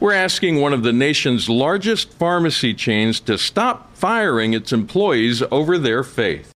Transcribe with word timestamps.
We're 0.00 0.14
asking 0.14 0.62
one 0.62 0.72
of 0.72 0.82
the 0.82 0.94
nation's 0.94 1.50
largest 1.50 2.10
pharmacy 2.14 2.72
chains 2.72 3.20
to 3.20 3.36
stop 3.36 3.94
firing 3.94 4.54
its 4.54 4.72
employees 4.72 5.42
over 5.50 5.76
their 5.76 6.02
faith. 6.02 6.50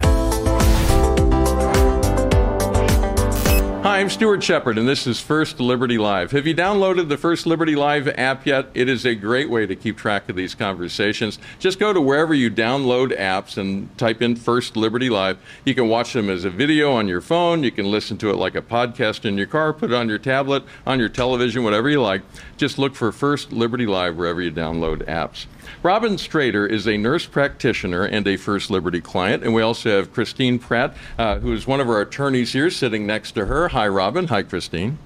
I'm 3.94 4.10
Stuart 4.10 4.42
Shepard, 4.42 4.76
and 4.76 4.88
this 4.88 5.06
is 5.06 5.20
First 5.20 5.60
Liberty 5.60 5.98
Live. 5.98 6.32
Have 6.32 6.48
you 6.48 6.54
downloaded 6.54 7.08
the 7.08 7.16
First 7.16 7.46
Liberty 7.46 7.76
Live 7.76 8.08
app 8.08 8.44
yet? 8.44 8.66
It 8.74 8.88
is 8.88 9.06
a 9.06 9.14
great 9.14 9.48
way 9.48 9.66
to 9.66 9.76
keep 9.76 9.96
track 9.96 10.28
of 10.28 10.34
these 10.34 10.52
conversations. 10.52 11.38
Just 11.60 11.78
go 11.78 11.92
to 11.92 12.00
wherever 12.00 12.34
you 12.34 12.50
download 12.50 13.16
apps 13.16 13.56
and 13.56 13.96
type 13.96 14.20
in 14.20 14.34
First 14.34 14.76
Liberty 14.76 15.10
Live. 15.10 15.38
You 15.64 15.76
can 15.76 15.88
watch 15.88 16.12
them 16.12 16.28
as 16.28 16.44
a 16.44 16.50
video 16.50 16.90
on 16.90 17.06
your 17.06 17.20
phone. 17.20 17.62
You 17.62 17.70
can 17.70 17.88
listen 17.88 18.18
to 18.18 18.30
it 18.30 18.36
like 18.36 18.56
a 18.56 18.62
podcast 18.62 19.24
in 19.24 19.38
your 19.38 19.46
car, 19.46 19.72
put 19.72 19.92
it 19.92 19.94
on 19.94 20.08
your 20.08 20.18
tablet, 20.18 20.64
on 20.84 20.98
your 20.98 21.08
television, 21.08 21.62
whatever 21.62 21.88
you 21.88 22.02
like. 22.02 22.22
Just 22.56 22.78
look 22.78 22.96
for 22.96 23.12
First 23.12 23.52
Liberty 23.52 23.86
Live 23.86 24.16
wherever 24.16 24.42
you 24.42 24.50
download 24.50 25.06
apps. 25.06 25.46
Robyn 25.82 26.16
Strader 26.16 26.68
is 26.68 26.86
a 26.86 26.96
nurse 26.96 27.26
practitioner 27.26 28.04
and 28.04 28.26
a 28.26 28.36
First 28.36 28.70
Liberty 28.70 29.00
client. 29.00 29.42
And 29.42 29.54
we 29.54 29.62
also 29.62 29.96
have 29.96 30.12
Christine 30.12 30.58
Pratt, 30.58 30.96
uh, 31.18 31.38
who 31.38 31.52
is 31.52 31.66
one 31.66 31.80
of 31.80 31.88
our 31.88 32.00
attorneys 32.00 32.52
here 32.52 32.70
sitting 32.70 33.06
next 33.06 33.32
to 33.32 33.46
her. 33.46 33.68
Hi, 33.68 33.88
Robyn. 33.94 34.26
Hi, 34.26 34.42
Christine. 34.42 34.98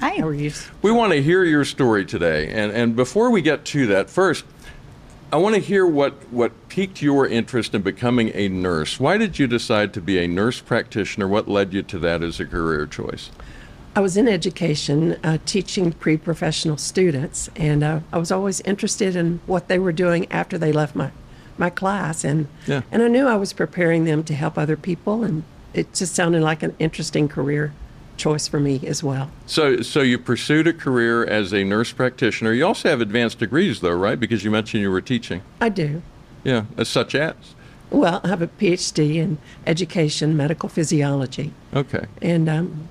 Hi, 0.00 0.18
how 0.18 0.26
are 0.26 0.34
you? 0.34 0.52
We 0.82 0.92
want 0.92 1.12
to 1.12 1.22
hear 1.22 1.44
your 1.44 1.64
story 1.64 2.04
today. 2.04 2.48
And, 2.50 2.70
and 2.72 2.94
before 2.94 3.30
we 3.30 3.40
get 3.40 3.64
to 3.66 3.86
that, 3.86 4.10
first, 4.10 4.44
I 5.32 5.36
want 5.36 5.54
to 5.54 5.60
hear 5.60 5.86
what, 5.86 6.12
what 6.30 6.68
piqued 6.68 7.00
your 7.00 7.26
interest 7.26 7.74
in 7.74 7.82
becoming 7.82 8.30
a 8.34 8.48
nurse. 8.48 9.00
Why 9.00 9.16
did 9.16 9.38
you 9.38 9.46
decide 9.46 9.94
to 9.94 10.00
be 10.00 10.18
a 10.18 10.28
nurse 10.28 10.60
practitioner? 10.60 11.26
What 11.26 11.48
led 11.48 11.72
you 11.72 11.82
to 11.84 11.98
that 12.00 12.22
as 12.22 12.38
a 12.38 12.44
career 12.44 12.86
choice? 12.86 13.30
I 13.96 14.00
was 14.00 14.16
in 14.16 14.28
education, 14.28 15.18
uh, 15.24 15.38
teaching 15.46 15.92
pre 15.92 16.16
professional 16.16 16.76
students, 16.76 17.48
and 17.56 17.82
uh, 17.82 18.00
I 18.12 18.18
was 18.18 18.30
always 18.30 18.60
interested 18.60 19.16
in 19.16 19.40
what 19.46 19.68
they 19.68 19.78
were 19.78 19.92
doing 19.92 20.30
after 20.30 20.58
they 20.58 20.72
left 20.72 20.94
my, 20.94 21.10
my 21.56 21.70
class. 21.70 22.24
And, 22.24 22.48
Yeah. 22.66 22.82
and 22.92 23.02
I 23.02 23.08
knew 23.08 23.26
I 23.26 23.36
was 23.36 23.52
preparing 23.52 24.04
them 24.04 24.22
to 24.24 24.34
help 24.34 24.58
other 24.58 24.76
people, 24.76 25.24
and 25.24 25.44
it 25.72 25.94
just 25.94 26.14
sounded 26.14 26.42
like 26.42 26.62
an 26.62 26.74
interesting 26.78 27.28
career 27.28 27.72
choice 28.16 28.46
for 28.48 28.60
me 28.60 28.80
as 28.86 29.02
well. 29.02 29.30
So, 29.46 29.82
so 29.82 30.00
you 30.00 30.18
pursued 30.18 30.66
a 30.66 30.72
career 30.72 31.24
as 31.24 31.52
a 31.52 31.64
nurse 31.64 31.92
practitioner. 31.92 32.52
You 32.52 32.66
also 32.66 32.88
have 32.90 33.00
advanced 33.00 33.38
degrees, 33.38 33.80
though, 33.80 33.94
right? 33.94 34.18
Because 34.18 34.44
you 34.44 34.50
mentioned 34.50 34.82
you 34.82 34.90
were 34.90 35.00
teaching. 35.00 35.42
I 35.60 35.68
do. 35.68 36.02
Yeah, 36.44 36.64
as 36.76 36.88
such 36.88 37.14
as. 37.14 37.34
Well, 37.90 38.20
I 38.24 38.28
have 38.28 38.42
a 38.42 38.48
PhD 38.48 39.16
in 39.16 39.38
education, 39.66 40.36
medical 40.36 40.68
physiology, 40.68 41.52
Okay. 41.74 42.06
and 42.20 42.48
um, 42.48 42.88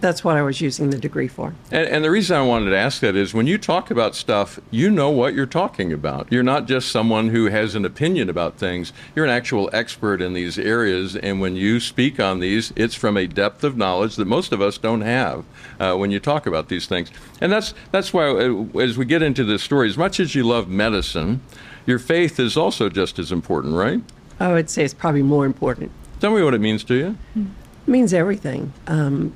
that's 0.00 0.24
what 0.24 0.36
I 0.36 0.42
was 0.42 0.60
using 0.60 0.90
the 0.90 0.98
degree 0.98 1.28
for. 1.28 1.54
And, 1.70 1.88
and 1.88 2.04
the 2.04 2.10
reason 2.10 2.36
I 2.36 2.42
wanted 2.42 2.70
to 2.70 2.76
ask 2.76 3.00
that 3.00 3.16
is 3.16 3.34
when 3.34 3.46
you 3.46 3.58
talk 3.58 3.90
about 3.90 4.14
stuff, 4.14 4.58
you 4.70 4.90
know 4.90 5.10
what 5.10 5.34
you're 5.34 5.46
talking 5.46 5.92
about. 5.92 6.28
You're 6.30 6.42
not 6.42 6.66
just 6.66 6.90
someone 6.90 7.28
who 7.30 7.46
has 7.46 7.74
an 7.74 7.84
opinion 7.84 8.28
about 8.28 8.56
things. 8.56 8.92
You're 9.14 9.24
an 9.24 9.30
actual 9.30 9.70
expert 9.72 10.20
in 10.20 10.32
these 10.32 10.58
areas. 10.58 11.16
And 11.16 11.40
when 11.40 11.56
you 11.56 11.80
speak 11.80 12.20
on 12.20 12.40
these, 12.40 12.72
it's 12.76 12.94
from 12.94 13.16
a 13.16 13.26
depth 13.26 13.64
of 13.64 13.76
knowledge 13.76 14.16
that 14.16 14.26
most 14.26 14.52
of 14.52 14.60
us 14.60 14.78
don't 14.78 15.02
have 15.02 15.44
uh, 15.80 15.94
when 15.96 16.10
you 16.10 16.20
talk 16.20 16.46
about 16.46 16.68
these 16.68 16.86
things. 16.86 17.10
And 17.40 17.52
that's, 17.52 17.74
that's 17.90 18.12
why, 18.12 18.28
uh, 18.28 18.64
as 18.80 18.96
we 18.96 19.04
get 19.04 19.22
into 19.22 19.44
this 19.44 19.62
story, 19.62 19.88
as 19.88 19.98
much 19.98 20.20
as 20.20 20.34
you 20.34 20.44
love 20.44 20.68
medicine, 20.68 21.40
your 21.86 21.98
faith 21.98 22.38
is 22.38 22.56
also 22.56 22.88
just 22.88 23.18
as 23.18 23.32
important, 23.32 23.74
right? 23.74 24.00
I 24.40 24.52
would 24.52 24.70
say 24.70 24.84
it's 24.84 24.94
probably 24.94 25.22
more 25.22 25.46
important. 25.46 25.90
Tell 26.20 26.34
me 26.34 26.42
what 26.42 26.54
it 26.54 26.60
means 26.60 26.84
to 26.84 26.94
you. 26.94 27.16
It 27.36 27.90
means 27.90 28.12
everything. 28.12 28.72
Um, 28.86 29.34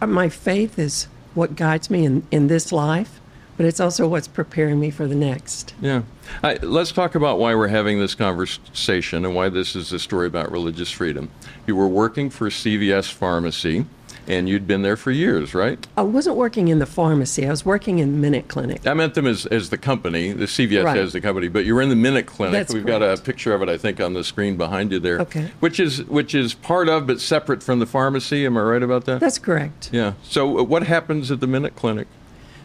Uh, 0.00 0.06
my 0.06 0.28
faith 0.28 0.78
is 0.78 1.08
what 1.34 1.54
guides 1.54 1.90
me 1.90 2.04
in, 2.04 2.26
in 2.30 2.46
this 2.48 2.72
life, 2.72 3.20
but 3.56 3.66
it's 3.66 3.80
also 3.80 4.08
what's 4.08 4.28
preparing 4.28 4.80
me 4.80 4.90
for 4.90 5.06
the 5.06 5.14
next. 5.14 5.74
Yeah. 5.80 6.02
I, 6.42 6.54
let's 6.62 6.92
talk 6.92 7.14
about 7.14 7.38
why 7.38 7.54
we're 7.54 7.68
having 7.68 8.00
this 8.00 8.14
conversation 8.14 9.24
and 9.24 9.34
why 9.34 9.48
this 9.48 9.76
is 9.76 9.92
a 9.92 9.98
story 9.98 10.26
about 10.26 10.50
religious 10.50 10.90
freedom. 10.90 11.30
You 11.66 11.76
were 11.76 11.88
working 11.88 12.30
for 12.30 12.48
CVS 12.48 13.12
Pharmacy, 13.12 13.86
and 14.28 14.48
you'd 14.48 14.66
been 14.66 14.82
there 14.82 14.96
for 14.96 15.10
years, 15.10 15.54
right? 15.54 15.86
I 15.96 16.02
wasn't 16.02 16.36
working 16.36 16.68
in 16.68 16.78
the 16.78 16.86
pharmacy, 16.86 17.46
I 17.46 17.50
was 17.50 17.64
working 17.64 17.98
in 17.98 18.20
Minute 18.20 18.48
Clinic. 18.48 18.86
I 18.86 18.94
meant 18.94 19.14
them 19.14 19.26
as, 19.26 19.46
as 19.46 19.70
the 19.70 19.78
company, 19.78 20.32
the 20.32 20.46
CVS 20.46 20.84
Right. 20.84 20.98
as 20.98 21.12
the 21.12 21.20
company, 21.20 21.48
but 21.48 21.64
you 21.64 21.74
were 21.74 21.82
in 21.82 21.88
the 21.88 21.96
Minute 21.96 22.26
Clinic. 22.26 22.52
That's 22.52 22.74
We've 22.74 22.86
got 22.86 23.02
a 23.02 23.16
picture 23.16 23.54
of 23.54 23.62
it, 23.62 23.68
I 23.68 23.76
think, 23.78 24.00
on 24.00 24.14
the 24.14 24.24
screen 24.24 24.56
behind 24.56 24.92
you 24.92 24.98
there. 24.98 25.20
Okay. 25.20 25.50
Which 25.60 25.78
is 25.80 26.04
which 26.04 26.34
is 26.34 26.54
part 26.54 26.88
of, 26.88 27.06
but 27.06 27.20
separate 27.20 27.62
from 27.62 27.78
the 27.78 27.86
pharmacy. 27.86 28.44
Am 28.46 28.56
I 28.56 28.62
right 28.62 28.82
about 28.82 29.04
that? 29.06 29.20
That's 29.20 29.38
correct. 29.38 29.90
yeah. 29.92 30.14
So, 30.22 30.58
uh, 30.58 30.62
what 30.62 30.84
happens 30.84 31.30
at 31.30 31.40
the 31.40 31.46
Minute 31.46 31.76
Clinic? 31.76 32.06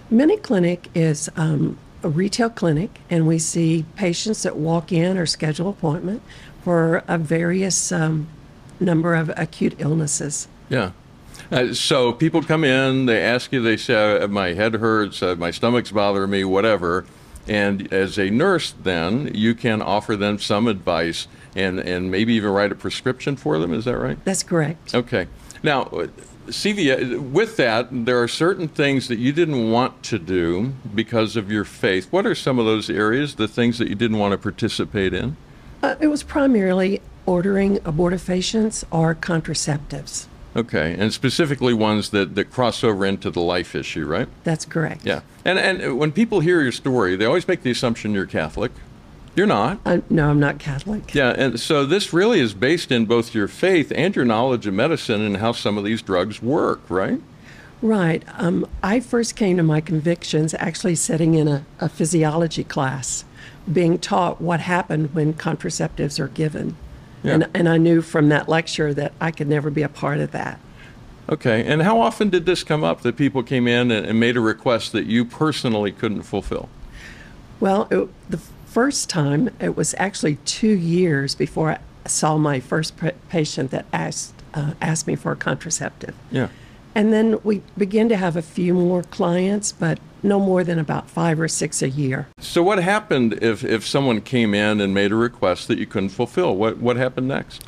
Minute 0.09 0.43
Clinic 0.43 0.89
is 0.93 1.29
um, 1.35 1.77
a 2.03 2.09
retail 2.09 2.49
clinic, 2.49 2.99
and 3.09 3.27
we 3.27 3.39
see 3.39 3.85
patients 3.95 4.43
that 4.43 4.57
walk 4.57 4.91
in 4.91 5.17
or 5.17 5.25
schedule 5.25 5.69
appointment 5.69 6.21
for 6.63 7.03
a 7.07 7.17
various 7.17 7.91
um, 7.91 8.27
number 8.79 9.15
of 9.15 9.29
acute 9.37 9.75
illnesses. 9.79 10.47
Yeah. 10.69 10.91
Uh, 11.51 11.73
so 11.73 12.13
people 12.13 12.41
come 12.41 12.63
in, 12.63 13.07
they 13.07 13.21
ask 13.21 13.51
you, 13.51 13.61
they 13.61 13.75
say, 13.75 14.21
uh, 14.21 14.27
my 14.27 14.53
head 14.53 14.75
hurts, 14.75 15.21
uh, 15.21 15.35
my 15.35 15.51
stomach's 15.51 15.91
bothering 15.91 16.29
me, 16.29 16.43
whatever. 16.45 17.05
And 17.47 17.91
as 17.91 18.17
a 18.17 18.29
nurse, 18.29 18.73
then 18.83 19.31
you 19.33 19.53
can 19.53 19.81
offer 19.81 20.15
them 20.15 20.39
some 20.39 20.67
advice 20.67 21.27
and, 21.55 21.79
and 21.79 22.09
maybe 22.09 22.33
even 22.35 22.51
write 22.51 22.71
a 22.71 22.75
prescription 22.75 23.35
for 23.35 23.59
them. 23.59 23.73
Is 23.73 23.85
that 23.85 23.97
right? 23.97 24.23
That's 24.23 24.43
correct. 24.43 24.95
Okay. 24.95 25.27
Now, 25.61 25.83
uh, 25.83 26.07
CVS, 26.47 27.19
with 27.31 27.57
that, 27.57 27.87
there 27.91 28.21
are 28.21 28.27
certain 28.27 28.67
things 28.67 29.07
that 29.09 29.17
you 29.19 29.33
didn't 29.33 29.71
want 29.71 30.03
to 30.03 30.19
do 30.19 30.73
because 30.95 31.35
of 31.35 31.51
your 31.51 31.65
faith. 31.65 32.11
What 32.11 32.25
are 32.25 32.35
some 32.35 32.59
of 32.59 32.65
those 32.65 32.89
areas, 32.89 33.35
the 33.35 33.47
things 33.47 33.77
that 33.79 33.89
you 33.89 33.95
didn't 33.95 34.17
want 34.17 34.31
to 34.31 34.37
participate 34.37 35.13
in? 35.13 35.35
Uh, 35.83 35.95
it 35.99 36.07
was 36.07 36.23
primarily 36.23 37.01
ordering 37.25 37.77
abortifacients 37.79 38.83
or 38.91 39.15
contraceptives. 39.15 40.27
Okay. 40.55 40.95
And 40.97 41.13
specifically 41.13 41.73
ones 41.73 42.09
that, 42.09 42.35
that 42.35 42.51
cross 42.51 42.83
over 42.83 43.05
into 43.05 43.29
the 43.29 43.39
life 43.39 43.73
issue, 43.75 44.05
right? 44.05 44.27
That's 44.43 44.65
correct. 44.65 45.05
Yeah. 45.05 45.21
And 45.45 45.57
and 45.57 45.97
when 45.97 46.11
people 46.11 46.41
hear 46.41 46.61
your 46.61 46.71
story, 46.71 47.15
they 47.15 47.25
always 47.25 47.47
make 47.47 47.63
the 47.63 47.71
assumption 47.71 48.13
you're 48.13 48.25
Catholic. 48.25 48.71
You're 49.35 49.47
not. 49.47 49.79
Uh, 49.85 49.99
no, 50.09 50.29
I'm 50.29 50.39
not 50.39 50.59
Catholic. 50.59 51.15
Yeah, 51.15 51.29
and 51.37 51.57
so 51.57 51.85
this 51.85 52.11
really 52.11 52.41
is 52.41 52.53
based 52.53 52.91
in 52.91 53.05
both 53.05 53.33
your 53.33 53.47
faith 53.47 53.91
and 53.95 54.13
your 54.13 54.25
knowledge 54.25 54.67
of 54.67 54.73
medicine 54.73 55.21
and 55.21 55.37
how 55.37 55.53
some 55.53 55.77
of 55.77 55.85
these 55.85 56.01
drugs 56.01 56.41
work, 56.41 56.81
right? 56.89 57.21
Right. 57.81 58.23
Um, 58.37 58.67
I 58.83 58.99
first 58.99 59.35
came 59.35 59.57
to 59.57 59.63
my 59.63 59.79
convictions 59.79 60.53
actually 60.55 60.95
sitting 60.95 61.33
in 61.33 61.47
a, 61.47 61.65
a 61.79 61.87
physiology 61.87 62.65
class, 62.65 63.23
being 63.71 63.97
taught 63.97 64.41
what 64.41 64.59
happened 64.59 65.15
when 65.15 65.33
contraceptives 65.33 66.19
are 66.19 66.27
given. 66.27 66.75
Yeah. 67.23 67.33
And, 67.33 67.49
and 67.53 67.69
I 67.69 67.77
knew 67.77 68.01
from 68.01 68.29
that 68.29 68.49
lecture 68.49 68.93
that 68.93 69.13
I 69.21 69.31
could 69.31 69.47
never 69.47 69.69
be 69.69 69.83
a 69.83 69.89
part 69.89 70.19
of 70.19 70.31
that. 70.31 70.59
Okay. 71.29 71.65
And 71.65 71.81
how 71.81 72.01
often 72.01 72.29
did 72.29 72.45
this 72.45 72.63
come 72.63 72.83
up 72.83 73.01
that 73.01 73.15
people 73.15 73.43
came 73.43 73.67
in 73.67 73.91
and, 73.91 74.05
and 74.05 74.19
made 74.19 74.35
a 74.37 74.41
request 74.41 74.91
that 74.91 75.05
you 75.05 75.23
personally 75.23 75.91
couldn't 75.91 76.23
fulfill? 76.23 76.67
Well, 77.59 77.87
it, 77.91 78.09
the 78.29 78.39
first 78.65 79.09
time, 79.09 79.49
it 79.59 79.75
was 79.75 79.93
actually 79.97 80.37
two 80.45 80.71
years 80.75 81.35
before 81.35 81.71
I 81.71 81.79
saw 82.07 82.37
my 82.37 82.59
first 82.59 82.95
patient 83.29 83.71
that 83.71 83.85
asked, 83.93 84.33
uh, 84.53 84.73
asked 84.81 85.07
me 85.07 85.15
for 85.15 85.31
a 85.31 85.35
contraceptive. 85.35 86.15
Yeah. 86.31 86.49
And 86.93 87.13
then 87.13 87.39
we 87.43 87.61
begin 87.77 88.09
to 88.09 88.17
have 88.17 88.35
a 88.35 88.41
few 88.41 88.73
more 88.73 89.03
clients, 89.03 89.71
but 89.71 89.99
no 90.23 90.39
more 90.39 90.63
than 90.63 90.77
about 90.77 91.09
five 91.09 91.39
or 91.39 91.47
six 91.47 91.81
a 91.81 91.89
year. 91.89 92.27
So 92.39 92.61
what 92.61 92.79
happened 92.79 93.39
if, 93.41 93.63
if 93.63 93.87
someone 93.87 94.21
came 94.21 94.53
in 94.53 94.81
and 94.81 94.93
made 94.93 95.11
a 95.11 95.15
request 95.15 95.67
that 95.67 95.77
you 95.77 95.85
couldn't 95.85 96.09
fulfill? 96.09 96.55
What 96.55 96.77
what 96.77 96.97
happened 96.97 97.27
next? 97.27 97.63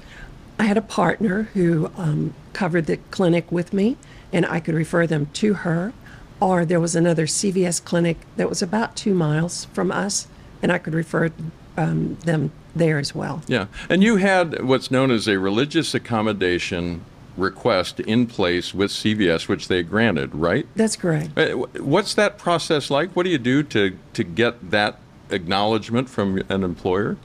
I 0.60 0.64
had 0.66 0.78
a 0.78 0.82
partner 0.82 1.44
who 1.54 1.92
um, 1.98 2.34
covered 2.54 2.86
the 2.86 2.98
clinic 3.12 3.52
with 3.52 3.74
me, 3.74 3.98
and 4.32 4.46
I 4.46 4.60
could 4.60 4.76
refer 4.76 5.08
them 5.08 5.28
to 5.34 5.56
her. 5.56 5.94
Or 6.40 6.66
there 6.66 6.80
was 6.80 6.96
another 6.96 7.26
CVS 7.26 7.84
clinic 7.84 8.18
that 8.36 8.50
was 8.50 8.62
about 8.62 8.96
two 8.96 9.14
miles 9.14 9.66
from 9.66 9.92
us, 9.92 10.28
and 10.62 10.72
I 10.72 10.78
could 10.78 10.94
refer 10.94 11.32
um, 11.78 12.16
them 12.26 12.52
there 12.76 13.00
as 13.00 13.16
well. 13.16 13.42
Yeah. 13.48 13.68
And 13.90 14.04
you 14.04 14.18
had 14.18 14.64
what's 14.64 14.92
known 14.92 15.12
as 15.12 15.28
a 15.28 15.40
religious 15.40 15.94
accommodation 15.94 17.04
request 17.38 18.00
in 18.02 18.28
place 18.28 18.74
with 18.74 18.92
CVS, 18.92 19.48
which 19.48 19.68
they 19.68 19.84
granted, 19.84 20.34
right? 20.36 20.68
That's 20.76 20.96
correct. 20.96 21.38
Uh, 21.38 21.50
What's 21.82 22.14
that 22.16 22.38
process 22.38 22.90
like? 22.90 23.12
What 23.16 23.24
do 23.24 23.30
you 23.30 23.38
do 23.38 23.64
to, 23.64 23.98
to 24.14 24.24
get 24.24 24.72
that 24.72 25.00
acknowledgement 25.30 26.10
from 26.10 26.42
an 26.50 26.64
employer? 26.64 27.18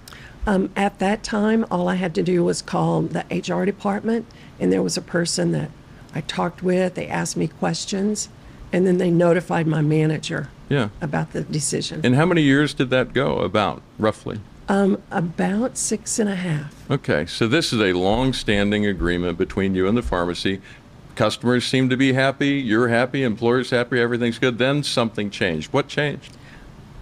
Um, 0.47 0.71
at 0.77 0.99
that 0.99 1.23
time, 1.23 1.67
all 1.71 1.89
I 1.89 1.97
had 1.97 2.15
to 2.15 2.23
do 2.23 2.43
was 2.43 2.63
call 2.63 3.03
the 3.03 3.25
HR 3.31 3.65
department, 3.67 4.25
and 4.59 4.73
there 4.73 4.83
was 4.83 4.97
a 4.97 5.03
person 5.03 5.53
that 5.53 5.71
I 6.15 6.23
talked 6.23 6.63
with. 6.63 6.95
They 6.95 7.07
asked 7.07 7.37
me 7.37 7.49
questions, 7.49 8.31
and 8.73 8.87
then 8.87 8.97
they 8.99 9.11
notified 9.11 9.67
my 9.67 9.83
manager 9.83 10.49
Yeah. 10.71 10.89
about 11.03 11.33
the 11.33 11.43
decision. 11.43 12.01
And 12.03 12.15
how 12.15 12.25
many 12.25 12.43
years 12.43 12.73
did 12.73 12.89
that 12.91 13.13
go, 13.13 13.41
about, 13.41 13.83
roughly? 13.99 14.41
Um, 14.69 15.03
about 15.11 15.79
six 15.79 16.19
and 16.19 16.29
a 16.29 16.35
half. 16.35 16.91
Okay, 16.91 17.25
so 17.25 17.49
this 17.49 17.73
is 17.73 17.81
a 17.81 17.95
long-standing 17.95 18.85
agreement 18.85 19.39
between 19.39 19.75
you 19.75 19.89
and 19.89 19.97
the 19.97 20.03
pharmacy. 20.03 20.61
Customers 21.15 21.65
seem 21.65 21.89
to 21.89 21.97
be 21.97 22.13
happy, 22.13 22.51
you're 22.51 22.89
happy, 22.89 23.23
employers 23.23 23.71
happy, 23.71 23.99
everything's 23.99 24.39
good. 24.39 24.59
Then 24.59 24.83
something 24.83 25.31
changed. 25.31 25.73
What 25.73 25.89
changed? 25.89 26.37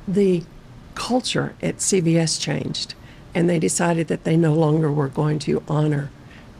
the 0.07 0.45
culture 0.95 1.55
at 1.63 1.79
CVS 1.79 2.41
changed, 2.41 2.95
and 3.35 3.49
they 3.51 3.59
decided 3.59 4.09
that 4.09 4.25
they 4.25 4.37
no 4.37 4.55
longer 4.55 4.91
were 4.91 5.09
going 5.09 5.39
to 5.41 5.63
honor 5.69 6.11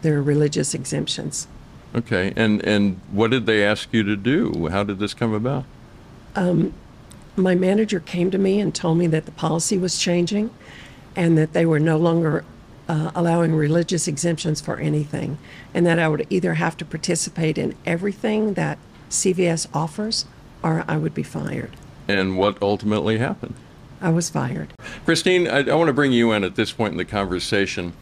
their 0.03 0.23
religious 0.23 0.75
exemptions. 0.75 1.47
Okay, 1.95 2.33
and 2.37 2.63
and 2.67 3.01
what 3.11 3.31
did 3.31 3.47
they 3.47 3.65
ask 3.65 3.89
you 3.93 4.03
to 4.03 4.17
do? 4.17 4.69
How 4.71 4.83
did 4.83 4.99
this 4.99 5.15
come 5.15 5.33
about? 5.33 5.65
My 7.39 7.55
manager 7.55 8.01
came 8.01 8.31
to 8.31 8.39
me 8.39 8.61
and 8.61 8.75
told 8.75 8.97
me 8.97 9.07
that 9.09 9.27
the 9.27 9.31
policy 9.33 9.77
was 9.77 9.99
changing, 9.99 10.51
and 11.17 11.37
that 11.39 11.55
they 11.55 11.67
were 11.67 11.81
no 11.81 11.97
longer 11.97 12.45
uh, 12.89 13.11
allowing 13.15 13.55
religious 13.55 14.07
exemptions 14.07 14.61
for 14.61 14.77
anything, 14.77 15.39
and 15.75 15.85
that 15.87 15.99
I 15.99 16.09
would 16.09 16.27
either 16.31 16.55
have 16.55 16.77
to 16.77 16.85
participate 16.85 17.59
in 17.59 17.75
everything 17.85 18.55
that 18.55 18.79
CVS 19.11 19.67
offers, 19.75 20.27
or 20.63 20.85
I 20.87 20.97
would 20.97 21.15
be 21.15 21.23
fired. 21.23 21.73
And 22.07 22.39
what 22.39 22.61
ultimately 22.63 23.19
happened? 23.19 23.55
I 24.01 24.11
was 24.11 24.31
fired. 24.31 24.73
Christine, 25.05 25.49
I, 25.49 25.69
I 25.69 25.75
want 25.75 25.89
to 25.89 25.95
bring 25.95 26.13
you 26.13 26.33
in 26.33 26.45
at 26.45 26.55
this 26.55 26.71
point 26.71 26.93
in 26.93 26.99
the 26.99 27.05
conversation. 27.05 27.95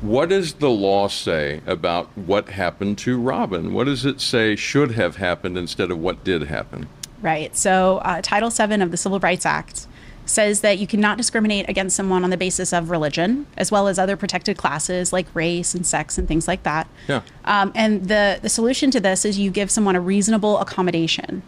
What 0.00 0.30
does 0.30 0.54
the 0.54 0.70
law 0.70 1.08
say 1.08 1.60
about 1.66 2.06
what 2.16 2.48
happened 2.48 2.96
to 2.98 3.20
Robyn? 3.20 3.74
What 3.74 3.84
does 3.84 4.06
it 4.06 4.20
say 4.20 4.56
should 4.56 4.92
have 4.92 5.16
happened 5.16 5.58
instead 5.58 5.90
of 5.90 5.98
what 5.98 6.24
did 6.24 6.44
happen? 6.44 6.88
Right. 7.20 7.54
So, 7.54 7.98
uh, 7.98 8.22
Title 8.22 8.48
VII 8.48 8.80
of 8.82 8.90
the 8.90 8.96
Civil 8.96 9.20
Rights 9.20 9.44
Act 9.44 9.86
says 10.26 10.60
that 10.60 10.78
you 10.78 10.86
cannot 10.86 11.16
discriminate 11.16 11.68
against 11.68 11.96
someone 11.96 12.24
on 12.24 12.30
the 12.30 12.36
basis 12.36 12.72
of 12.72 12.90
religion, 12.90 13.46
as 13.56 13.72
well 13.72 13.88
as 13.88 13.98
other 13.98 14.16
protected 14.16 14.56
classes 14.56 15.12
like 15.12 15.26
race 15.34 15.74
and 15.74 15.86
sex 15.86 16.18
and 16.18 16.28
things 16.28 16.46
like 16.46 16.62
that. 16.62 16.88
Yeah. 17.08 17.22
Um, 17.44 17.72
and 17.74 18.08
the, 18.08 18.38
the 18.40 18.48
solution 18.48 18.90
to 18.92 19.00
this 19.00 19.24
is 19.24 19.38
you 19.38 19.50
give 19.50 19.70
someone 19.70 19.96
a 19.96 20.00
reasonable 20.00 20.58
accommodation. 20.58 21.42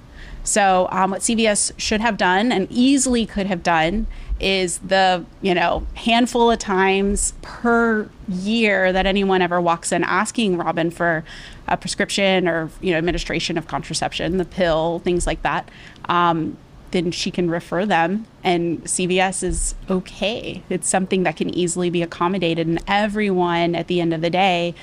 So, 0.45 0.89
um, 0.91 1.13
what 1.13 1.21
CVS 1.21 1.73
should 1.77 2.01
have 2.01 2.17
done 2.17 2.51
and 2.51 2.67
easily 2.71 3.27
could 3.27 3.47
have 3.47 3.63
done 3.63 4.09
is 4.41 4.79
the 4.79 5.25
you 5.41 5.55
know 5.55 5.87
handful 5.95 6.51
of 6.51 6.59
times 6.59 7.33
per 7.43 8.11
year 8.29 8.93
that 8.93 9.07
anyone 9.07 9.41
ever 9.41 9.61
walks 9.61 9.93
in 9.93 10.03
asking 10.03 10.57
Robyn 10.57 10.91
for 10.91 11.25
a 11.69 11.77
prescription 11.77 12.49
or 12.49 12.71
you 12.81 12.91
know 12.91 12.99
administration 12.99 13.57
of 13.57 13.69
contraception, 13.69 14.39
the 14.39 14.45
pill, 14.45 14.99
things 15.01 15.27
like 15.27 15.43
that. 15.43 15.71
Um, 16.07 16.57
then 16.93 17.11
she 17.11 17.31
can 17.31 17.51
refer 17.51 17.85
them, 17.85 18.27
and 18.45 18.83
CVS 18.85 19.43
is 19.43 19.75
okay. 19.91 20.63
It's 20.69 20.89
something 20.89 21.25
that 21.25 21.37
can 21.37 21.51
easily 21.51 21.91
be 21.91 22.03
accommodated, 22.03 22.67
and 22.67 22.83
everyone 22.87 23.75
at 23.75 23.89
the 23.89 24.01
end 24.01 24.15
of 24.15 24.21
the 24.21 24.31
day 24.31 24.75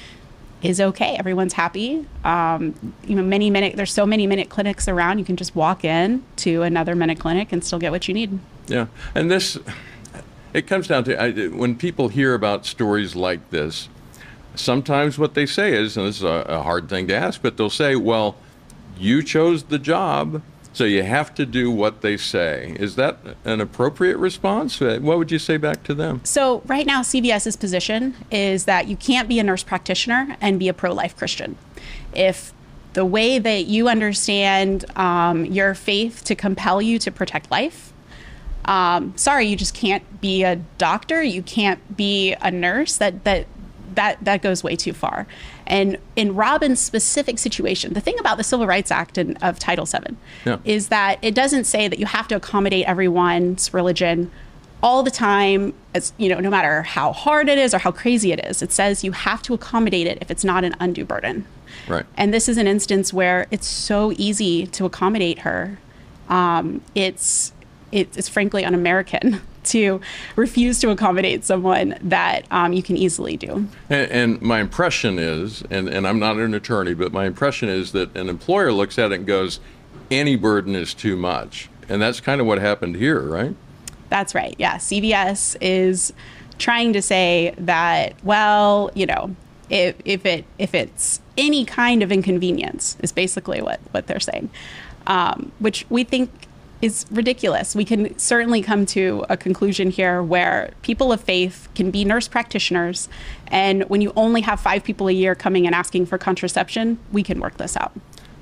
is 0.62 0.82
okay. 0.82 1.16
Everyone's 1.18 1.54
happy. 1.54 2.06
Um, 2.24 2.94
you 3.06 3.16
know, 3.16 3.24
many 3.24 3.50
minute. 3.50 3.76
There's 3.76 3.94
so 3.94 4.06
many 4.06 4.28
minute 4.28 4.50
clinics 4.50 4.88
around. 4.88 5.20
You 5.20 5.26
can 5.26 5.38
just 5.38 5.56
walk 5.56 5.86
in 5.86 6.24
to 6.38 6.64
another 6.64 6.96
minute 6.96 7.20
clinic 7.20 7.54
and 7.54 7.64
still 7.64 7.80
get 7.80 7.92
what 7.92 8.08
you 8.08 8.14
need. 8.14 8.40
Yeah, 8.68 8.88
and 9.16 9.32
this, 9.32 9.58
it 10.54 10.68
comes 10.68 10.88
down 10.88 11.06
to 11.06 11.20
I, 11.20 11.48
when 11.48 11.76
people 11.76 12.10
hear 12.10 12.34
about 12.34 12.66
stories 12.66 13.16
like 13.16 13.50
this, 13.52 13.88
sometimes 14.56 15.18
what 15.18 15.34
they 15.34 15.46
say 15.46 15.74
is, 15.74 15.96
and 15.96 16.08
this 16.08 16.18
is 16.18 16.24
a, 16.24 16.46
a 16.48 16.64
hard 16.64 16.90
thing 16.90 17.08
to 17.08 17.16
ask, 17.16 17.42
but 17.42 17.58
they'll 17.58 17.70
say, 17.70 17.96
well, 17.96 18.36
you 18.98 19.24
chose 19.24 19.64
the 19.64 19.80
job, 19.80 20.42
so 20.74 20.84
you 20.84 21.04
have 21.04 21.34
to 21.36 21.46
do 21.46 21.72
what 21.72 22.02
they 22.02 22.18
say. 22.18 22.76
Is 22.80 22.96
that 22.96 23.18
an 23.44 23.60
appropriate 23.62 24.18
response? 24.18 24.82
Uh, 24.82 25.00
What 25.02 25.18
would 25.18 25.32
you 25.32 25.40
say 25.40 25.58
back 25.58 25.84
to 25.84 25.94
them? 25.94 26.22
So 26.24 26.62
right 26.66 26.86
now, 26.86 27.02
CVS's 27.02 27.56
position 27.56 28.16
is 28.32 28.66
that 28.66 28.88
you 28.88 28.96
can't 28.96 29.28
be 29.28 29.40
a 29.40 29.44
nurse 29.44 29.64
practitioner 29.64 30.38
and 30.40 30.60
be 30.60 30.68
a 30.68 30.74
pro-life 30.74 31.16
Christian. 31.18 31.58
If 32.14 32.54
the 32.94 33.06
way 33.06 33.40
that 33.40 33.66
you 33.66 33.88
understand 33.88 34.86
um, 34.96 35.46
your 35.46 35.74
faith 35.74 36.24
to 36.26 36.36
compel 36.36 36.82
you 36.82 37.00
to 37.00 37.12
protect 37.12 37.52
life, 37.52 37.94
um, 38.66 39.14
sorry, 39.16 39.46
you 39.46 39.56
just 39.56 39.74
can't 39.74 40.22
be 40.22 40.44
a 40.44 40.58
doctor. 40.78 41.24
You 41.24 41.42
can't 41.42 41.98
be 41.98 42.34
a 42.34 42.52
nurse. 42.52 42.98
That 42.98 43.24
that 43.24 43.48
that 43.96 44.24
that 44.24 44.42
goes 44.42 44.64
way 44.64 44.76
too 44.76 44.94
far. 44.94 45.26
And 45.68 45.98
in 46.16 46.36
Robyn's 46.36 46.80
specific 46.80 47.38
situation, 47.40 47.94
the 47.94 48.02
thing 48.02 48.18
about 48.20 48.38
the 48.38 48.44
Civil 48.44 48.66
Rights 48.68 48.92
Act 48.92 49.18
and 49.18 49.38
of 49.42 49.60
Title 49.60 49.86
VII 49.86 50.16
Yeah. 50.46 50.58
is 50.66 50.88
that 50.90 51.20
it 51.22 51.36
doesn't 51.36 51.66
say 51.66 51.88
that 51.88 52.00
you 52.00 52.06
have 52.06 52.28
to 52.30 52.36
accommodate 52.36 52.86
everyone's 52.86 53.74
religion 53.74 54.32
all 54.82 55.04
the 55.04 55.12
time 55.12 55.74
as 55.94 56.14
you 56.18 56.30
know 56.30 56.40
no 56.40 56.50
matter 56.50 56.84
how 56.84 57.12
hard 57.12 57.50
it 57.50 57.58
is 57.58 57.74
or 57.74 57.80
how 57.80 57.92
crazy 57.92 58.32
it 58.32 58.40
is 58.46 58.62
it 58.62 58.72
says 58.72 59.04
you 59.04 59.12
have 59.12 59.42
to 59.42 59.54
accommodate 59.54 60.08
it 60.08 60.18
if 60.22 60.32
it's 60.32 60.46
not 60.46 60.64
an 60.64 60.74
undue 60.80 61.04
burden 61.04 61.46
Right. 61.86 62.06
and 62.16 62.34
this 62.34 62.48
is 62.48 62.58
an 62.58 62.66
instance 62.66 63.12
where 63.12 63.46
it's 63.52 63.68
so 63.68 64.14
easy 64.16 64.66
to 64.68 64.86
accommodate 64.86 65.40
her 65.40 65.78
um, 66.30 66.82
it's 66.96 67.52
it, 67.92 68.16
it's 68.18 68.30
frankly 68.30 68.64
un-american 68.64 69.42
to 69.66 70.02
refuse 70.36 70.80
to 70.80 70.90
accommodate 70.90 71.44
someone 71.44 71.98
that 72.02 72.46
um, 72.52 72.74
you 72.74 72.84
can 72.84 72.98
easily 72.98 73.38
do 73.38 73.68
And, 73.90 74.12
and 74.12 74.42
my 74.42 74.60
impression 74.60 75.20
is, 75.20 75.64
and, 75.70 75.90
and 75.90 76.08
I'm 76.08 76.20
not 76.20 76.38
an 76.38 76.54
attorney, 76.54 76.94
but 76.94 77.12
my 77.12 77.26
impression 77.26 77.70
is 77.70 77.92
that 77.92 78.16
an 78.16 78.30
employer 78.30 78.72
looks 78.72 78.98
at 78.98 79.12
it 79.12 79.16
and 79.16 79.28
goes, 79.28 79.60
any 80.12 80.36
burden 80.36 80.76
is 80.76 80.94
too 80.94 81.16
much. 81.16 81.70
And 81.88 82.02
that's 82.02 82.20
kind 82.20 82.40
of 82.40 82.48
what 82.48 82.60
happened 82.60 82.96
here, 82.96 83.22
right? 83.22 83.56
That's 84.10 84.34
right. 84.34 84.56
Yeah. 84.58 84.78
CVS 84.78 85.56
is 85.62 86.14
trying 86.58 86.94
to 86.94 87.02
say 87.02 87.54
that, 87.58 88.16
well, 88.24 88.92
you 88.94 89.06
know, 89.06 89.36
if, 89.70 89.96
if 90.04 90.26
it 90.26 90.46
if 90.58 90.74
it's 90.74 91.22
any 91.38 91.64
kind 91.64 92.02
of 92.02 92.12
inconvenience 92.12 92.98
is 93.02 93.12
basically 93.12 93.62
what 93.62 93.80
what 93.92 94.08
they're 94.08 94.20
saying, 94.20 94.50
um, 95.08 95.52
which 95.60 95.86
we 95.90 96.04
think 96.04 96.32
is 96.82 97.06
ridiculous. 97.12 97.76
We 97.76 97.86
can 97.86 98.18
certainly 98.18 98.62
come 98.62 98.86
to 98.88 99.26
a 99.30 99.38
conclusion 99.38 99.90
here 99.90 100.24
where 100.24 100.72
people 100.82 101.12
of 101.12 101.22
faith 101.22 101.68
can 101.76 101.92
be 101.92 102.06
nurse 102.06 102.28
practitioners, 102.28 103.10
and 103.48 103.84
when 103.90 104.02
you 104.02 104.14
only 104.16 104.42
have 104.42 104.60
five 104.60 104.84
people 104.84 105.08
a 105.08 105.12
year 105.12 105.36
coming 105.36 105.66
and 105.66 105.76
asking 105.76 106.06
for 106.06 106.18
contraception, 106.18 107.00
we 107.12 107.24
can 107.24 107.40
work 107.40 107.58
this 107.58 107.76
out. 107.76 107.92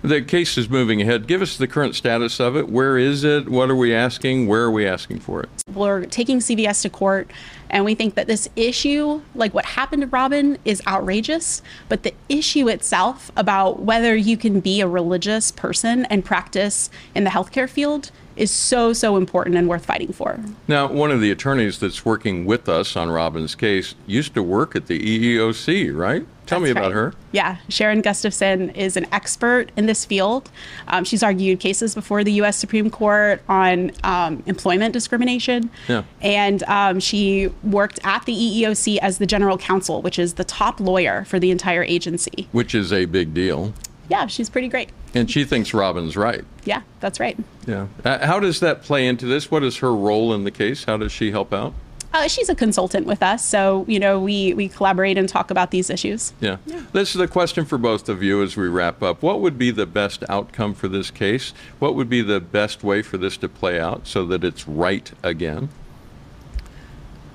The 0.04 0.22
case 0.22 0.58
is 0.58 0.70
moving 0.70 1.02
ahead. 1.02 1.28
Give 1.28 1.42
us 1.42 1.58
the 1.58 1.68
current 1.68 1.96
status 1.96 2.40
of 2.40 2.56
it. 2.56 2.70
Where 2.70 2.98
is 2.98 3.24
it? 3.24 3.50
What 3.50 3.70
are 3.70 3.76
we 3.76 3.94
asking? 3.94 4.48
Where 4.48 4.62
are 4.62 4.72
we 4.72 4.88
asking 4.88 5.20
for 5.20 5.42
it? 5.42 5.50
we're 5.78 6.06
taking 6.06 6.40
CVS 6.40 6.82
to 6.82 6.90
court, 6.90 7.32
and 7.70 7.86
we 7.86 7.96
think 7.96 8.16
that 8.16 8.28
this 8.28 8.50
issue, 8.56 9.22
like 9.36 9.54
what 9.54 9.66
happened 9.66 10.02
to 10.02 10.08
Robyn, 10.08 10.58
is 10.66 10.82
outrageous. 10.88 11.62
But 11.88 12.04
the 12.04 12.14
issue 12.28 12.68
itself 12.68 13.32
about 13.38 13.82
whether 13.82 14.16
you 14.16 14.36
can 14.36 14.60
be 14.60 14.82
a 14.82 14.88
religious 14.88 15.52
person 15.52 16.06
and 16.06 16.26
practice 16.26 16.90
in 17.16 17.24
the 17.24 17.30
healthcare 17.30 17.70
field 17.70 18.12
is 18.38 18.52
so, 18.52 18.94
so 18.94 19.18
important 19.18 19.56
and 19.56 19.68
worth 19.68 19.86
fighting 19.86 20.14
for. 20.14 20.40
Now, 20.68 20.88
one 20.88 21.12
of 21.12 21.22
the 21.22 21.32
attorneys 21.32 21.80
that's 21.80 22.06
working 22.06 22.46
with 22.46 22.70
us 22.70 22.96
on 22.96 23.10
Robyn's 23.10 23.56
case 23.56 23.96
used 24.06 24.34
to 24.36 24.44
work 24.44 24.76
at 24.76 24.88
the 24.88 25.00
EEOC, 25.00 25.96
right? 25.96 26.26
Tell 26.48 26.62
me 26.62 26.70
about 26.70 26.86
right. 26.86 26.94
her. 26.94 27.14
Yeah, 27.34 27.58
Sharon 27.68 28.02
Gustafson 28.02 28.70
is 28.70 28.96
an 28.96 29.06
expert 29.12 29.70
in 29.76 29.86
this 29.86 30.06
field. 30.06 30.50
Um, 30.88 31.04
she's 31.04 31.22
argued 31.22 31.60
cases 31.60 31.94
before 31.94 32.24
the 32.24 32.32
U.S. 32.34 32.56
Supreme 32.56 32.90
Court 32.90 33.42
on 33.50 33.92
um, 34.06 34.44
employment 34.46 34.94
discrimination. 34.94 35.70
Yeah. 35.90 36.04
And 36.22 36.64
um, 36.64 37.02
she 37.02 37.50
worked 37.64 38.00
at 38.06 38.26
the 38.26 38.34
EEOC 38.34 38.98
as 39.00 39.18
the 39.18 39.26
general 39.26 39.58
counsel, 39.58 40.02
which 40.02 40.18
is 40.18 40.36
the 40.36 40.46
top 40.46 40.80
lawyer 40.80 41.26
for 41.26 41.38
the 41.38 41.52
entire 41.52 41.84
agency. 41.84 42.48
Which 42.54 42.74
is 42.74 42.94
a 42.94 43.06
big 43.06 43.34
deal. 43.34 43.74
Yeah, 44.10 44.28
she's 44.28 44.50
pretty 44.50 44.70
great. 44.70 44.90
And 45.14 45.30
she 45.30 45.44
thinks 45.44 45.74
Robyn's 45.74 46.16
right. 46.16 46.46
Yeah, 46.66 46.82
that's 47.00 47.20
right. 47.20 47.38
Yeah. 47.66 47.88
Uh, 48.04 48.26
how 48.26 48.40
does 48.40 48.60
that 48.62 48.82
play 48.82 49.06
into 49.08 49.26
this? 49.26 49.52
What 49.52 49.64
is 49.64 49.78
her 49.78 49.94
role 49.94 50.34
in 50.34 50.44
the 50.44 50.52
case? 50.52 50.86
How 50.86 50.98
does 50.98 51.12
she 51.12 51.32
help 51.32 51.54
out? 51.54 51.74
Uh, 52.14 52.28
she's 52.28 52.48
a 52.48 52.56
consultant 52.56 53.06
with 53.06 53.22
us, 53.22 53.46
so 53.46 53.86
you 53.88 54.00
know 54.00 54.20
we 54.20 54.54
we 54.54 54.70
collaborate 54.70 55.18
and 55.18 55.28
talk 55.28 55.52
about 55.52 55.72
these 55.72 55.90
issues. 55.90 56.34
Yeah. 56.40 56.58
This 56.94 57.14
is 57.14 57.22
a 57.22 57.28
question 57.28 57.66
for 57.66 57.78
both 57.78 58.08
of 58.08 58.24
you 58.24 58.42
as 58.42 58.56
we 58.56 58.68
wrap 58.68 59.04
up. 59.04 59.22
What 59.22 59.42
would 59.42 59.58
be 59.58 59.72
the 59.72 59.86
best 59.86 60.24
outcome 60.30 60.74
for 60.74 60.88
this 60.88 61.12
case? 61.12 61.54
What 61.80 61.96
would 61.96 62.10
be 62.10 62.22
the 62.22 62.40
best 62.40 62.82
way 62.84 63.02
for 63.02 63.18
this 63.18 63.36
to 63.38 63.50
play 63.50 63.80
out 63.80 64.08
so 64.08 64.26
that 64.26 64.44
it's 64.44 64.68
right 64.68 65.12
again? 65.22 65.70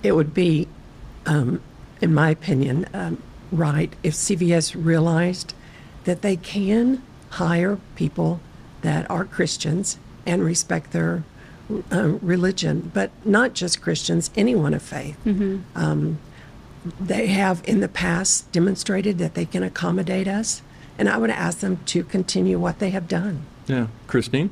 It 0.03 0.13
would 0.13 0.33
be, 0.35 0.67
um, 1.27 1.61
in 2.01 2.15
my 2.15 2.31
opinion, 2.31 2.89
um, 2.95 3.23
right 3.53 3.93
if 4.03 4.15
CVS 4.15 4.75
realized 4.75 5.55
that 6.05 6.23
they 6.23 6.37
can 6.37 7.03
hire 7.31 7.79
people 7.97 8.41
that 8.83 9.11
are 9.11 9.25
Christians 9.25 9.99
and 10.27 10.45
respect 10.45 10.93
their 10.93 11.25
uh, 11.91 12.19
religion, 12.21 12.91
but 12.93 13.11
not 13.25 13.55
just 13.55 13.81
Christians, 13.81 14.31
anyone 14.37 14.75
of 14.75 14.83
faith. 14.83 15.17
Um, 15.75 16.19
they 17.01 17.29
have 17.29 17.63
in 17.65 17.81
the 17.81 17.89
past 17.89 18.51
demonstrated 18.53 19.19
that 19.19 19.35
they 19.35 19.45
can 19.45 19.63
accommodate 19.63 20.27
us, 20.29 20.63
and 20.99 21.09
I 21.09 21.17
would 21.17 21.31
ask 21.31 21.59
them 21.59 21.79
to 21.87 22.03
continue 22.05 22.59
what 22.59 22.79
they 22.81 22.91
have 22.91 23.09
done. 23.09 23.47
Yeah. 23.67 23.87
Christine? 24.07 24.51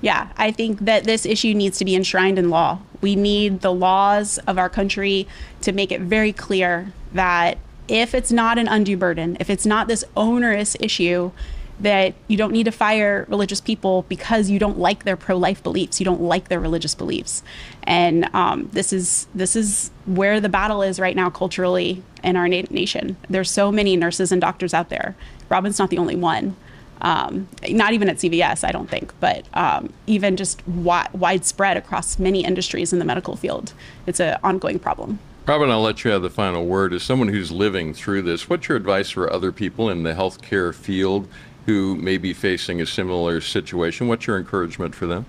Yeah, 0.00 0.28
I 0.36 0.52
think 0.52 0.80
that 0.80 1.04
this 1.04 1.26
issue 1.26 1.54
needs 1.54 1.78
to 1.78 1.84
be 1.84 1.96
enshrined 1.96 2.38
in 2.38 2.50
law. 2.50 2.78
We 3.00 3.16
need 3.16 3.60
the 3.60 3.72
laws 3.72 4.38
of 4.46 4.56
our 4.56 4.68
country 4.68 5.26
to 5.62 5.72
make 5.72 5.90
it 5.90 6.00
very 6.00 6.32
clear 6.32 6.92
that 7.12 7.58
if 7.88 8.14
it's 8.14 8.30
not 8.30 8.58
an 8.58 8.68
undue 8.68 8.96
burden, 8.96 9.36
if 9.40 9.50
it's 9.50 9.66
not 9.66 9.88
this 9.88 10.04
onerous 10.16 10.76
issue, 10.80 11.32
that 11.80 12.14
you 12.26 12.36
don't 12.36 12.52
need 12.52 12.64
to 12.64 12.72
fire 12.72 13.24
religious 13.28 13.60
people 13.60 14.04
because 14.08 14.50
you 14.50 14.58
don't 14.58 14.78
like 14.78 15.04
their 15.04 15.16
pro-life 15.16 15.62
beliefs. 15.62 16.00
You 16.00 16.04
don't 16.04 16.20
like 16.20 16.48
their 16.48 16.60
religious 16.60 16.94
beliefs, 16.94 17.42
and 17.84 18.28
um, 18.34 18.68
this 18.72 18.92
is 18.92 19.28
this 19.34 19.54
is 19.54 19.90
where 20.04 20.40
the 20.40 20.48
battle 20.48 20.82
is 20.82 20.98
right 20.98 21.14
now 21.14 21.30
culturally 21.30 22.02
in 22.24 22.36
our 22.36 22.48
na- 22.48 22.64
nation. 22.70 23.16
There's 23.28 23.50
so 23.50 23.70
many 23.70 23.96
nurses 23.96 24.32
and 24.32 24.40
doctors 24.40 24.74
out 24.74 24.88
there. 24.88 25.16
Robyn's 25.48 25.78
not 25.78 25.90
the 25.90 25.98
only 25.98 26.16
one. 26.16 26.56
Um, 27.00 27.46
not 27.70 27.92
even 27.92 28.08
at 28.08 28.16
CVS, 28.16 28.66
I 28.66 28.72
don't 28.72 28.90
think, 28.90 29.14
but 29.20 29.46
um, 29.54 29.92
even 30.08 30.36
just 30.36 30.66
wi- 30.66 31.08
widespread 31.12 31.76
across 31.76 32.18
many 32.18 32.44
industries 32.44 32.92
in 32.92 32.98
the 32.98 33.04
medical 33.04 33.36
field. 33.36 33.72
It's 34.08 34.18
an 34.18 34.36
ongoing 34.42 34.80
problem. 34.80 35.20
Robyn, 35.48 35.70
I'll 35.70 35.80
let 35.80 36.04
you 36.04 36.10
have 36.10 36.20
the 36.20 36.28
final 36.28 36.66
word. 36.66 36.92
As 36.92 37.02
someone 37.02 37.28
who's 37.28 37.50
living 37.50 37.94
through 37.94 38.20
this, 38.20 38.50
what's 38.50 38.68
your 38.68 38.76
advice 38.76 39.08
for 39.08 39.32
other 39.32 39.50
people 39.50 39.88
in 39.88 40.02
the 40.02 40.12
healthcare 40.12 40.74
field 40.74 41.26
who 41.64 41.96
may 41.96 42.18
be 42.18 42.34
facing 42.34 42.82
a 42.82 42.86
similar 42.86 43.40
situation? 43.40 44.08
What's 44.08 44.26
your 44.26 44.36
encouragement 44.36 44.94
for 44.94 45.06
them? 45.06 45.24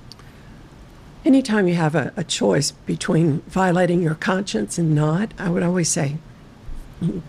Anytime 1.24 1.70
you 1.70 1.76
have 1.76 1.96
a, 1.96 2.12
a 2.18 2.26
choice 2.26 2.72
between 2.72 3.40
violating 3.44 4.02
your 4.02 4.16
conscience 4.16 4.78
and 4.78 4.94
not, 4.94 5.34
I 5.40 5.50
would 5.50 5.64
always 5.64 5.88
say 5.88 6.18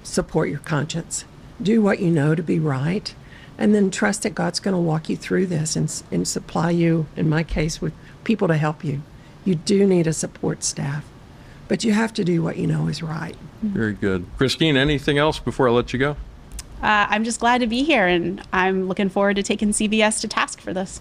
support 0.03 0.49
your 0.49 0.59
conscience. 0.59 1.25
Do 1.63 1.81
what 1.81 2.01
you 2.01 2.11
know 2.11 2.35
to 2.35 2.43
be 2.43 2.59
right, 2.59 3.15
and 3.57 3.73
then 3.73 3.93
trust 3.93 4.25
that 4.25 4.35
God's 4.35 4.59
going 4.59 4.75
to 4.75 4.81
walk 4.81 5.09
you 5.09 5.17
through 5.17 5.47
this 5.47 5.77
and, 5.77 6.03
and 6.11 6.27
supply 6.27 6.71
you, 6.71 7.07
in 7.15 7.29
my 7.29 7.45
case, 7.45 7.81
with 7.81 7.93
people 8.25 8.49
to 8.49 8.57
help 8.57 8.83
you. 8.83 9.03
You 9.45 9.55
do 9.55 9.87
need 9.87 10.09
a 10.09 10.13
support 10.13 10.65
staff, 10.65 11.05
but 11.71 11.85
you 11.85 11.93
have 11.93 12.13
to 12.13 12.25
do 12.25 12.43
what 12.43 12.57
you 12.57 12.67
know 12.67 12.89
is 12.89 13.01
right. 13.01 13.37
Very 13.63 13.93
good. 13.93 14.27
Christine, 14.37 14.77
anything 14.77 15.19
else 15.19 15.39
before 15.39 15.69
I 15.69 15.71
let 15.71 15.93
you 15.93 16.01
go? 16.01 16.11
Uh, 16.83 17.07
I'm 17.09 17.23
just 17.23 17.39
glad 17.39 17.59
to 17.59 17.69
be 17.69 17.85
here, 17.85 18.09
and 18.09 18.43
I'm 18.53 18.89
looking 18.89 19.09
forward 19.09 19.37
to 19.37 19.45
taking 19.45 19.71
CVS 19.71 20.21
to 20.23 20.29
task 20.29 20.61
for 20.61 20.75
this. 20.75 21.01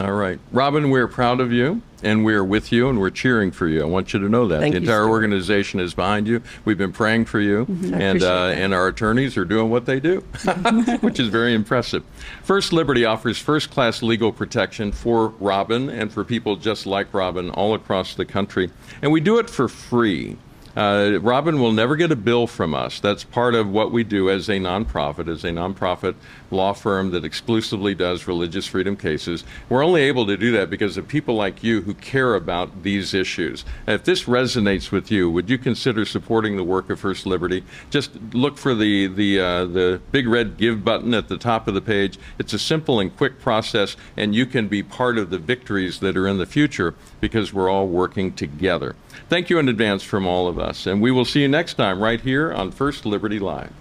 All 0.00 0.12
right. 0.12 0.40
Robyn, 0.50 0.90
we're 0.90 1.06
proud 1.06 1.40
of 1.40 1.52
you 1.52 1.80
and 2.02 2.24
we're 2.24 2.42
with 2.42 2.72
you 2.72 2.88
and 2.88 2.98
we're 2.98 3.10
cheering 3.10 3.52
for 3.52 3.68
you. 3.68 3.82
I 3.82 3.84
want 3.84 4.12
you 4.12 4.18
to 4.18 4.28
know 4.28 4.48
that. 4.48 4.60
Thank 4.60 4.72
the 4.72 4.78
entire 4.78 5.02
Stuart. 5.02 5.10
organization 5.10 5.78
is 5.78 5.94
behind 5.94 6.26
you. 6.26 6.42
We've 6.64 6.76
been 6.76 6.92
praying 6.92 7.26
for 7.26 7.40
you 7.40 7.64
I 7.68 7.96
and 7.96 8.22
uh, 8.22 8.46
and 8.48 8.74
our 8.74 8.88
attorneys 8.88 9.36
are 9.36 9.44
doing 9.44 9.70
what 9.70 9.86
they 9.86 10.00
do, 10.00 10.20
which 11.00 11.20
is 11.20 11.28
very 11.28 11.54
impressive. 11.54 12.04
First 12.42 12.72
Liberty 12.72 13.04
offers 13.04 13.38
first-class 13.38 14.02
legal 14.02 14.32
protection 14.32 14.90
for 14.90 15.28
Robyn 15.38 15.88
and 15.88 16.12
for 16.12 16.24
people 16.24 16.56
just 16.56 16.86
like 16.86 17.12
Robyn 17.14 17.50
all 17.50 17.74
across 17.74 18.14
the 18.14 18.24
country. 18.24 18.70
And 19.00 19.12
we 19.12 19.20
do 19.20 19.38
it 19.38 19.48
for 19.48 19.68
free. 19.68 20.36
Uh, 20.76 21.18
Robyn 21.20 21.60
will 21.60 21.72
never 21.72 21.94
get 21.94 22.10
a 22.10 22.16
bill 22.16 22.46
from 22.46 22.74
us. 22.74 22.98
That's 22.98 23.22
part 23.22 23.54
of 23.54 23.68
what 23.68 23.92
we 23.92 24.02
do 24.02 24.28
as 24.28 24.48
a 24.48 24.54
nonprofit, 24.54 25.28
as 25.28 25.44
a 25.44 25.50
nonprofit 25.50 26.16
law 26.50 26.72
firm 26.72 27.10
that 27.12 27.24
exclusively 27.24 27.94
does 27.94 28.26
religious 28.26 28.66
freedom 28.66 28.96
cases. 28.96 29.44
We're 29.68 29.84
only 29.84 30.02
able 30.02 30.26
to 30.26 30.36
do 30.36 30.50
that 30.52 30.70
because 30.70 30.96
of 30.96 31.06
people 31.06 31.36
like 31.36 31.62
you 31.62 31.82
who 31.82 31.94
care 31.94 32.34
about 32.34 32.82
these 32.82 33.14
issues. 33.14 33.64
If 33.86 34.04
this 34.04 34.24
resonates 34.24 34.90
with 34.90 35.10
you, 35.10 35.30
would 35.30 35.48
you 35.48 35.58
consider 35.58 36.04
supporting 36.04 36.56
the 36.56 36.64
work 36.64 36.90
of 36.90 36.98
First 36.98 37.26
Liberty? 37.26 37.64
Just 37.90 38.10
look 38.32 38.58
for 38.58 38.74
the 38.74 39.06
the 39.06 39.40
uh, 39.40 39.64
the 39.66 40.00
big 40.10 40.26
red 40.26 40.56
give 40.56 40.84
button 40.84 41.14
at 41.14 41.28
the 41.28 41.38
top 41.38 41.68
of 41.68 41.74
the 41.74 41.80
page. 41.80 42.18
It's 42.38 42.52
a 42.52 42.58
simple 42.58 42.98
and 42.98 43.16
quick 43.16 43.40
process, 43.40 43.96
and 44.16 44.34
you 44.34 44.46
can 44.46 44.68
be 44.68 44.82
part 44.82 45.18
of 45.18 45.30
the 45.30 45.38
victories 45.38 46.00
that 46.00 46.16
are 46.16 46.26
in 46.26 46.38
the 46.38 46.46
future 46.46 46.94
because 47.20 47.52
we're 47.52 47.70
all 47.70 47.86
working 47.86 48.32
together. 48.32 48.96
Thank 49.28 49.50
you 49.50 49.58
in 49.58 49.68
advance 49.68 50.02
from 50.02 50.26
all 50.26 50.48
of 50.48 50.58
us, 50.58 50.86
and 50.86 51.00
we 51.00 51.10
will 51.10 51.24
see 51.24 51.42
you 51.42 51.48
next 51.48 51.74
time 51.74 52.00
right 52.00 52.20
here 52.20 52.52
on 52.52 52.70
First 52.70 53.06
Liberty 53.06 53.38
Live. 53.38 53.72